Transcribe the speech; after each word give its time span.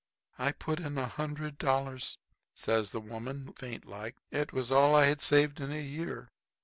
"I 0.39 0.51
put 0.51 0.79
in 0.79 0.97
a 0.97 1.05
hundred 1.05 1.59
dollars," 1.59 2.17
says 2.55 2.89
the 2.89 2.99
woman, 2.99 3.53
faint 3.53 3.85
like. 3.85 4.15
"It 4.31 4.51
was 4.51 4.71
all 4.71 4.95
I 4.95 5.05
had 5.05 5.21
saved 5.21 5.59
in 5.59 5.71
a 5.71 5.79
year. 5.79 6.27